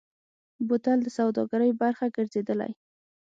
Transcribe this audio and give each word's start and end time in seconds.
بوتل 0.67 0.97
د 1.03 1.07
سوداګرۍ 1.17 1.71
برخه 1.81 2.05
ګرځېدلی. 2.15 2.71